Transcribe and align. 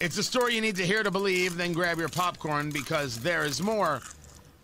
It's 0.00 0.16
a 0.16 0.22
story 0.22 0.54
you 0.54 0.60
need 0.60 0.76
to 0.76 0.86
hear 0.86 1.02
to 1.02 1.10
believe, 1.10 1.56
then 1.56 1.72
grab 1.72 1.98
your 1.98 2.08
popcorn 2.08 2.70
because 2.70 3.18
there 3.18 3.44
is 3.44 3.60
more. 3.60 4.00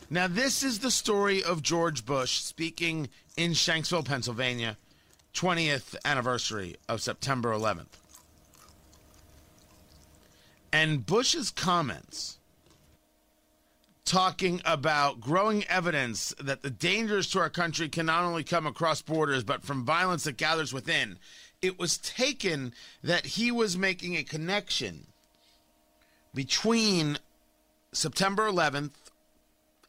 Now, 0.08 0.28
this 0.28 0.62
is 0.62 0.78
the 0.78 0.92
story 0.92 1.42
of 1.42 1.60
George 1.60 2.06
Bush 2.06 2.38
speaking 2.38 3.08
in 3.36 3.50
Shanksville, 3.50 4.04
Pennsylvania, 4.04 4.76
20th 5.34 5.96
anniversary 6.04 6.76
of 6.88 7.02
September 7.02 7.50
11th. 7.50 7.98
And 10.72 11.04
Bush's 11.04 11.50
comments 11.50 12.38
talking 14.04 14.62
about 14.64 15.20
growing 15.20 15.64
evidence 15.64 16.32
that 16.40 16.62
the 16.62 16.70
dangers 16.70 17.28
to 17.30 17.40
our 17.40 17.50
country 17.50 17.88
can 17.88 18.06
not 18.06 18.22
only 18.22 18.44
come 18.44 18.68
across 18.68 19.02
borders, 19.02 19.42
but 19.42 19.64
from 19.64 19.84
violence 19.84 20.22
that 20.24 20.36
gathers 20.36 20.72
within. 20.72 21.18
It 21.60 21.76
was 21.76 21.98
taken 21.98 22.72
that 23.02 23.26
he 23.26 23.50
was 23.50 23.76
making 23.76 24.14
a 24.14 24.22
connection 24.22 25.08
between 26.34 27.18
September 27.92 28.50
11th 28.50 28.90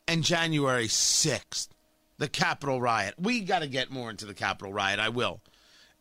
and 0.07 0.23
January 0.23 0.87
6th, 0.87 1.69
the 2.17 2.27
Capitol 2.27 2.79
riot. 2.79 3.15
We 3.19 3.41
got 3.41 3.59
to 3.59 3.67
get 3.67 3.91
more 3.91 4.09
into 4.09 4.25
the 4.25 4.33
Capitol 4.33 4.71
riot. 4.71 4.99
I 4.99 5.09
will 5.09 5.41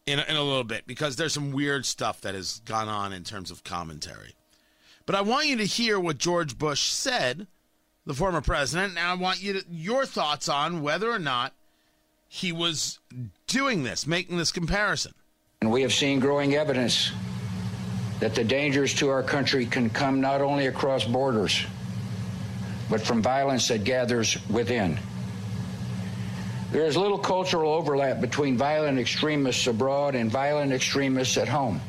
in 0.06 0.18
a, 0.18 0.24
in 0.28 0.36
a 0.36 0.42
little 0.42 0.64
bit 0.64 0.86
because 0.86 1.16
there's 1.16 1.32
some 1.32 1.52
weird 1.52 1.86
stuff 1.86 2.20
that 2.20 2.34
has 2.34 2.60
gone 2.64 2.88
on 2.88 3.12
in 3.12 3.24
terms 3.24 3.50
of 3.50 3.64
commentary. 3.64 4.34
But 5.06 5.16
I 5.16 5.22
want 5.22 5.46
you 5.46 5.56
to 5.56 5.64
hear 5.64 5.98
what 5.98 6.18
George 6.18 6.58
Bush 6.58 6.82
said 6.82 7.46
the 8.06 8.14
former 8.14 8.40
president. 8.40 8.94
Now 8.94 9.12
I 9.12 9.16
want 9.16 9.42
you 9.42 9.54
to, 9.54 9.64
your 9.70 10.06
thoughts 10.06 10.48
on 10.48 10.82
whether 10.82 11.10
or 11.10 11.18
not 11.18 11.52
he 12.28 12.52
was 12.52 12.98
doing 13.46 13.82
this, 13.82 14.06
making 14.06 14.36
this 14.36 14.52
comparison. 14.52 15.14
And 15.60 15.70
we 15.70 15.82
have 15.82 15.92
seen 15.92 16.20
growing 16.20 16.54
evidence 16.54 17.12
that 18.24 18.34
the 18.34 18.42
dangers 18.42 18.94
to 18.94 19.10
our 19.10 19.22
country 19.22 19.66
can 19.66 19.90
come 19.90 20.18
not 20.18 20.40
only 20.40 20.66
across 20.66 21.04
borders, 21.04 21.62
but 22.88 23.02
from 23.02 23.20
violence 23.20 23.68
that 23.68 23.84
gathers 23.84 24.38
within. 24.48 24.98
There 26.72 26.86
is 26.86 26.96
little 26.96 27.18
cultural 27.18 27.70
overlap 27.70 28.22
between 28.22 28.56
violent 28.56 28.98
extremists 28.98 29.66
abroad 29.66 30.14
and 30.14 30.30
violent 30.30 30.72
extremists 30.72 31.36
at 31.36 31.48
home. 31.48 31.82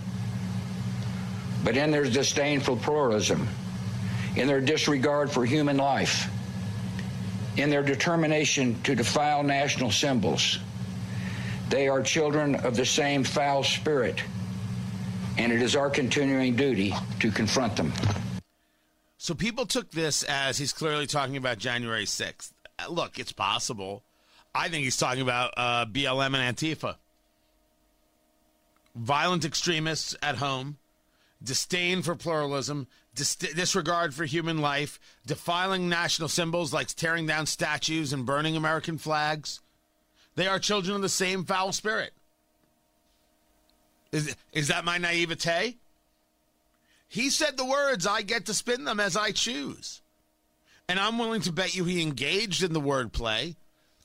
But 1.64 1.78
in 1.78 1.90
their 1.92 2.04
disdain 2.04 2.60
for 2.60 2.76
pluralism, 2.76 3.48
in 4.36 4.46
their 4.46 4.60
disregard 4.60 5.32
for 5.32 5.46
human 5.46 5.78
life, 5.78 6.30
in 7.56 7.70
their 7.70 7.82
determination 7.82 8.82
to 8.84 8.94
defile 8.94 9.42
national 9.42 9.90
symbols. 9.90 10.60
They 11.70 11.88
are 11.88 12.02
children 12.02 12.56
of 12.56 12.76
the 12.76 12.86
same 12.86 13.24
foul 13.24 13.64
spirit, 13.64 14.22
and 15.38 15.52
it 15.52 15.62
is 15.62 15.76
our 15.76 15.90
continuing 15.90 16.56
duty 16.56 16.94
to 17.20 17.32
confront 17.32 17.76
them. 17.76 17.92
So 19.18 19.34
people 19.34 19.66
took 19.66 19.92
this 19.92 20.24
as 20.24 20.58
he's 20.58 20.74
clearly 20.74 21.08
talking 21.08 21.38
about 21.38 21.58
January 21.58 22.06
6th. 22.06 22.52
Look, 22.90 23.18
it's 23.18 23.32
possible. 23.32 24.04
I 24.54 24.70
think 24.70 24.84
he's 24.84 24.98
talking 24.98 25.22
about 25.22 25.54
uh, 25.58 25.86
BLM 25.86 26.36
and 26.36 26.56
Antifa. 26.56 26.96
Violent 28.96 29.44
extremists 29.44 30.16
at 30.22 30.36
home, 30.36 30.78
disdain 31.44 32.02
for 32.02 32.16
pluralism, 32.16 32.88
dis- 33.14 33.36
disregard 33.36 34.14
for 34.14 34.26
human 34.26 34.60
life, 34.60 35.00
defiling 35.26 35.90
national 35.90 36.30
symbols 36.30 36.72
like 36.72 36.88
tearing 36.88 37.26
down 37.26 37.46
statues 37.46 38.14
and 38.14 38.26
burning 38.26 38.56
American 38.56 38.98
flags. 38.98 39.60
They 40.36 40.48
are 40.48 40.60
children 40.60 40.96
of 40.96 41.02
the 41.02 41.10
same 41.10 41.46
foul 41.46 41.72
spirit. 41.72 42.14
Is, 44.12 44.36
is 44.54 44.68
that 44.70 44.86
my 44.86 44.98
naivete? 44.98 45.78
He 47.08 47.30
said 47.30 47.58
the 47.58 47.66
words, 47.66 48.08
I 48.08 48.22
get 48.22 48.46
to 48.46 48.54
spin 48.54 48.86
them 48.86 49.00
as 49.00 49.16
I 49.16 49.32
choose. 49.32 50.02
And 50.88 51.00
I'm 51.00 51.18
willing 51.18 51.42
to 51.42 51.52
bet 51.52 51.76
you 51.76 51.86
he 51.86 52.02
engaged 52.02 52.64
in 52.64 52.74
the 52.74 52.82
wordplay 52.82 53.56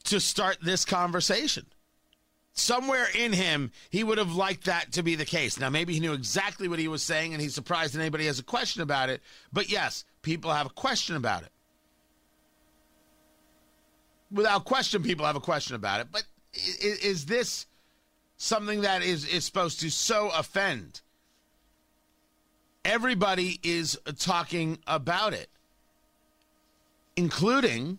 to 0.05 0.21
start 0.21 0.59
this 0.63 0.85
conversation 0.85 1.67
somewhere 2.61 3.07
in 3.15 3.33
him, 3.33 3.73
he 3.91 4.05
would 4.05 4.19
have 4.19 4.35
liked 4.35 4.65
that 4.65 4.93
to 4.93 5.03
be 5.03 5.15
the 5.15 5.25
case. 5.25 5.59
Now, 5.59 5.71
maybe 5.71 5.95
he 5.95 6.01
knew 6.01 6.13
exactly 6.13 6.69
what 6.69 6.79
he 6.79 6.89
was 6.89 7.03
saying 7.03 7.33
and 7.33 7.43
he's 7.43 7.55
surprised 7.55 7.95
that 7.95 8.01
anybody 8.01 8.27
has 8.27 8.39
a 8.39 8.45
question 8.45 8.83
about 8.83 9.09
it. 9.09 9.23
But 9.53 9.71
yes, 9.71 10.05
people 10.23 10.53
have 10.53 10.67
a 10.67 10.71
question 10.71 11.17
about 11.17 11.43
it. 11.43 11.51
Without 14.31 14.65
question, 14.65 15.03
people 15.03 15.27
have 15.27 15.37
a 15.37 15.41
question 15.41 15.75
about 15.75 16.01
it. 16.01 16.09
But 16.13 16.23
is, 16.55 16.99
is 16.99 17.27
this 17.27 17.67
something 18.41 18.81
that 18.81 19.03
is, 19.03 19.27
is 19.27 19.45
supposed 19.45 19.81
to 19.81 19.91
so 19.91 20.31
offend? 20.35 21.03
Everybody 22.85 23.61
is 23.63 23.99
talking 24.19 24.79
about 24.87 25.35
it, 25.35 25.51
including. 27.15 27.99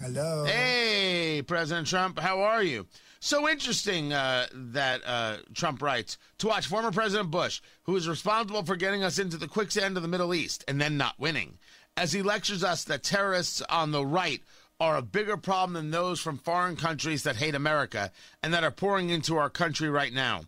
Hello. 0.00 0.44
Hey, 0.44 1.42
President 1.46 1.86
Trump, 1.86 2.18
how 2.18 2.40
are 2.40 2.62
you? 2.62 2.86
So 3.20 3.48
interesting 3.48 4.12
uh, 4.12 4.48
that 4.52 5.00
uh, 5.06 5.36
Trump 5.54 5.80
writes 5.80 6.18
to 6.38 6.48
watch 6.48 6.66
former 6.66 6.90
President 6.90 7.30
Bush, 7.30 7.62
who 7.84 7.94
is 7.94 8.08
responsible 8.08 8.64
for 8.64 8.74
getting 8.74 9.04
us 9.04 9.20
into 9.20 9.36
the 9.36 9.48
quicksand 9.48 9.96
of 9.96 10.02
the 10.02 10.08
Middle 10.08 10.34
East 10.34 10.64
and 10.66 10.80
then 10.80 10.96
not 10.96 11.18
winning, 11.18 11.58
as 11.96 12.12
he 12.12 12.22
lectures 12.22 12.64
us 12.64 12.82
that 12.84 13.04
terrorists 13.04 13.62
on 13.62 13.92
the 13.92 14.04
right 14.04 14.42
are 14.80 14.96
a 14.96 15.02
bigger 15.02 15.36
problem 15.36 15.74
than 15.74 15.90
those 15.90 16.20
from 16.20 16.38
foreign 16.38 16.76
countries 16.76 17.22
that 17.22 17.36
hate 17.36 17.54
America 17.54 18.10
and 18.42 18.52
that 18.52 18.64
are 18.64 18.70
pouring 18.70 19.10
into 19.10 19.36
our 19.36 19.50
country 19.50 19.88
right 19.88 20.12
now. 20.12 20.42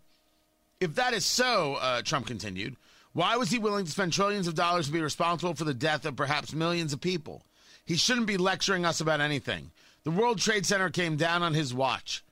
If 0.79 0.95
that 0.95 1.13
is 1.13 1.25
so, 1.25 1.75
uh, 1.75 2.01
Trump 2.01 2.27
continued, 2.27 2.75
why 3.13 3.35
was 3.37 3.49
he 3.49 3.57
willing 3.57 3.85
to 3.85 3.91
spend 3.91 4.13
trillions 4.13 4.47
of 4.47 4.53
dollars 4.55 4.87
to 4.87 4.91
be 4.91 5.01
responsible 5.01 5.55
for 5.55 5.63
the 5.63 5.73
death 5.73 6.05
of 6.05 6.15
perhaps 6.15 6.53
millions 6.53 6.93
of 6.93 7.01
people? 7.01 7.43
He 7.83 7.95
shouldn't 7.95 8.27
be 8.27 8.37
lecturing 8.37 8.85
us 8.85 9.01
about 9.01 9.21
anything. 9.21 9.71
The 10.03 10.11
World 10.11 10.39
Trade 10.39 10.65
Center 10.65 10.89
came 10.89 11.15
down 11.15 11.41
on 11.41 11.53
his 11.53 11.73
watch. 11.73 12.23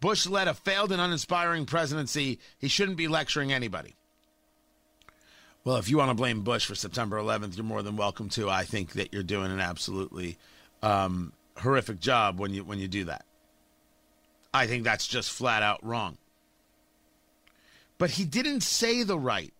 Bush 0.00 0.26
led 0.26 0.48
a 0.48 0.54
failed 0.54 0.92
and 0.92 1.00
uninspiring 1.00 1.66
presidency. 1.66 2.38
He 2.58 2.68
shouldn't 2.68 2.96
be 2.96 3.08
lecturing 3.08 3.52
anybody. 3.52 3.96
Well, 5.62 5.76
if 5.76 5.90
you 5.90 5.98
want 5.98 6.08
to 6.08 6.14
blame 6.14 6.40
Bush 6.42 6.64
for 6.64 6.74
September 6.74 7.18
11th, 7.18 7.56
you're 7.56 7.64
more 7.64 7.82
than 7.82 7.96
welcome 7.96 8.30
to. 8.30 8.48
I 8.48 8.64
think 8.64 8.92
that 8.92 9.12
you're 9.12 9.22
doing 9.22 9.52
an 9.52 9.60
absolutely 9.60 10.38
um, 10.82 11.34
horrific 11.60 12.00
job 12.00 12.38
when 12.38 12.52
you 12.52 12.64
when 12.64 12.78
you 12.78 12.88
do 12.88 13.04
that. 13.04 13.24
I 14.52 14.66
think 14.66 14.84
that's 14.84 15.06
just 15.06 15.30
flat 15.30 15.62
out 15.62 15.84
wrong. 15.84 16.18
But 17.98 18.10
he 18.10 18.24
didn't 18.24 18.62
say 18.62 19.02
the 19.02 19.18
right 19.18 19.52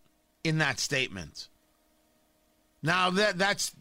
in 0.43 0.59
that 0.59 0.81
statement. 0.81 1.49
Now 2.83 3.11
that 3.11 3.39
that's 3.39 3.73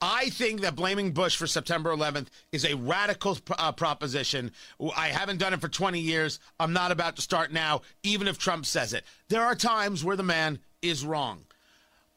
I 0.00 0.28
think 0.28 0.60
that 0.60 0.76
blaming 0.76 1.12
Bush 1.12 1.36
for 1.36 1.46
September 1.46 1.94
11th 1.94 2.26
is 2.52 2.64
a 2.64 2.76
radical 2.76 3.38
uh, 3.56 3.72
proposition. 3.72 4.52
I 4.94 5.08
haven't 5.08 5.38
done 5.38 5.54
it 5.54 5.60
for 5.60 5.68
20 5.68 5.98
years. 5.98 6.38
I'm 6.60 6.74
not 6.74 6.92
about 6.92 7.16
to 7.16 7.22
start 7.22 7.50
now, 7.50 7.80
even 8.02 8.28
if 8.28 8.38
Trump 8.38 8.66
says 8.66 8.92
it. 8.92 9.04
There 9.28 9.42
are 9.42 9.54
times 9.54 10.04
where 10.04 10.16
the 10.16 10.22
man 10.22 10.58
is 10.82 11.04
wrong. 11.04 11.46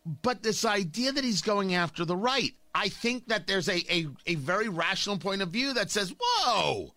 But 0.06 0.44
this 0.44 0.66
idea 0.66 1.12
that 1.12 1.24
he's 1.24 1.42
going 1.42 1.76
after 1.76 2.06
the 2.06 2.16
right, 2.16 2.54
I 2.74 2.90
think 2.90 3.28
that 3.28 3.48
there's 3.48 3.68
a, 3.68 3.84
a, 3.94 4.08
a 4.26 4.36
very 4.36 4.70
rational 4.70 5.18
point 5.18 5.42
of 5.42 5.50
view 5.50 5.74
that 5.74 5.92
says, 5.92 6.14
whoa, 6.20 6.94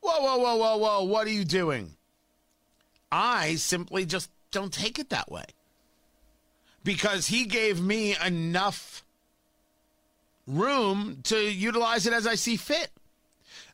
whoa, 0.00 0.20
whoa, 0.20 0.36
whoa, 0.38 0.56
whoa, 0.56 0.76
whoa, 0.76 1.04
what 1.04 1.26
are 1.26 1.30
you 1.30 1.44
doing? 1.44 1.96
I 3.10 3.56
simply 3.56 4.06
just 4.06 4.30
don't 4.50 4.72
take 4.72 4.98
it 4.98 5.10
that 5.10 5.30
way 5.30 5.44
because 6.84 7.26
he 7.28 7.44
gave 7.44 7.80
me 7.80 8.16
enough 8.24 9.04
room 10.46 11.18
to 11.24 11.38
utilize 11.38 12.06
it 12.06 12.12
as 12.12 12.26
I 12.26 12.34
see 12.34 12.56
fit. 12.56 12.90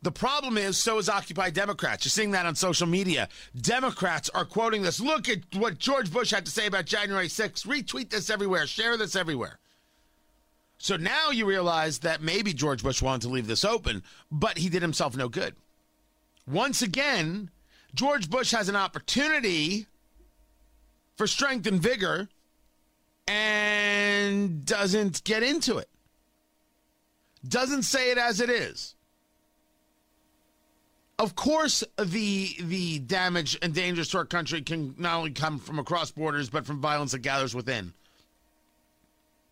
The 0.02 0.12
problem 0.12 0.56
is, 0.56 0.76
so 0.76 0.98
is 0.98 1.08
Occupy 1.08 1.50
Democrats. 1.50 2.04
You're 2.04 2.10
seeing 2.10 2.30
that 2.32 2.46
on 2.46 2.54
social 2.54 2.86
media. 2.86 3.28
Democrats 3.60 4.28
are 4.30 4.44
quoting 4.44 4.82
this. 4.82 5.00
Look 5.00 5.28
at 5.28 5.40
what 5.54 5.78
George 5.78 6.12
Bush 6.12 6.30
had 6.30 6.44
to 6.44 6.50
say 6.50 6.66
about 6.66 6.84
January 6.84 7.28
6th. 7.28 7.66
Retweet 7.66 8.10
this 8.10 8.30
everywhere. 8.30 8.66
Share 8.66 8.96
this 8.96 9.16
everywhere. 9.16 9.58
So 10.78 10.96
now 10.96 11.30
you 11.30 11.46
realize 11.46 11.98
that 12.00 12.22
maybe 12.22 12.52
George 12.52 12.82
Bush 12.82 13.02
wanted 13.02 13.22
to 13.22 13.28
leave 13.28 13.48
this 13.48 13.64
open, 13.64 14.04
but 14.30 14.58
he 14.58 14.68
did 14.68 14.82
himself 14.82 15.16
no 15.16 15.28
good. 15.28 15.56
Once 16.46 16.82
again, 16.82 17.50
George 17.94 18.30
Bush 18.30 18.52
has 18.52 18.68
an 18.68 18.76
opportunity 18.76 19.86
for 21.16 21.26
strength 21.26 21.66
and 21.66 21.82
vigor 21.82 22.28
and 23.26 24.64
doesn't 24.64 25.24
get 25.24 25.42
into 25.42 25.78
it 25.78 25.88
doesn't 27.46 27.82
say 27.82 28.10
it 28.10 28.18
as 28.18 28.40
it 28.40 28.50
is. 28.50 28.94
Of 31.18 31.34
course, 31.34 31.82
the 32.00 32.54
the 32.60 33.00
damage 33.00 33.58
and 33.60 33.74
dangers 33.74 34.08
to 34.10 34.18
our 34.18 34.24
country 34.24 34.62
can 34.62 34.94
not 34.98 35.16
only 35.16 35.32
come 35.32 35.58
from 35.58 35.78
across 35.80 36.12
borders, 36.12 36.48
but 36.48 36.64
from 36.64 36.80
violence 36.80 37.12
that 37.12 37.20
gathers 37.20 37.54
within. 37.54 37.92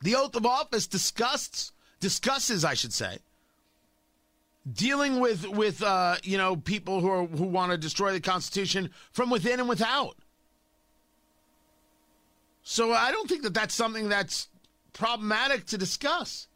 The 0.02 0.14
oath 0.14 0.36
of 0.36 0.46
office 0.46 0.86
discusses 0.86 1.72
discusses, 1.98 2.64
I 2.64 2.74
should 2.74 2.92
say, 2.92 3.18
dealing 4.70 5.18
with 5.18 5.48
with 5.48 5.82
uh, 5.82 6.16
you 6.22 6.38
know 6.38 6.54
people 6.54 7.00
who 7.00 7.10
are 7.10 7.26
who 7.26 7.44
want 7.44 7.72
to 7.72 7.78
destroy 7.78 8.12
the 8.12 8.20
Constitution 8.20 8.90
from 9.10 9.30
within 9.30 9.58
and 9.58 9.68
without. 9.68 10.16
So 12.62 12.92
I 12.92 13.10
don't 13.10 13.28
think 13.28 13.42
that 13.42 13.54
that's 13.54 13.74
something 13.74 14.08
that's 14.08 14.48
problematic 14.92 15.66
to 15.66 15.78
discuss. 15.78 16.46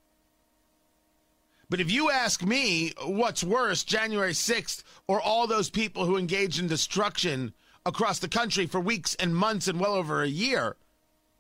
But 1.70 1.80
if 1.80 1.90
you 1.90 2.10
ask 2.10 2.44
me 2.44 2.92
what's 3.00 3.44
worse, 3.44 3.84
January 3.84 4.32
6th 4.32 4.82
or 5.06 5.20
all 5.20 5.46
those 5.46 5.70
people 5.70 6.04
who 6.04 6.16
engaged 6.16 6.58
in 6.58 6.66
destruction 6.66 7.54
across 7.86 8.18
the 8.18 8.28
country 8.28 8.66
for 8.66 8.80
weeks 8.80 9.14
and 9.14 9.34
months 9.34 9.68
and 9.68 9.78
well 9.78 9.94
over 9.94 10.20
a 10.20 10.28
year, 10.28 10.76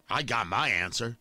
I 0.08 0.22
got 0.22 0.46
my 0.46 0.68
answer. 0.68 1.18